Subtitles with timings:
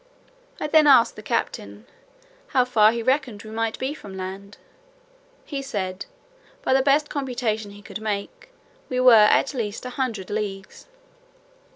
[0.59, 1.85] I then asked the captain,
[2.47, 4.57] "how far he reckoned we might be from land?"
[5.45, 6.07] He said,
[6.63, 8.49] "by the best computation he could make,
[8.89, 10.87] we were at least a hundred leagues."